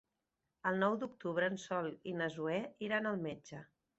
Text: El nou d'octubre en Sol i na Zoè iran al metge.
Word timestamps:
El 0.69 0.79
nou 0.83 0.95
d'octubre 1.03 1.51
en 1.51 1.59
Sol 1.65 1.91
i 2.11 2.15
na 2.21 2.31
Zoè 2.37 2.57
iran 2.89 3.13
al 3.13 3.23
metge. 3.29 3.63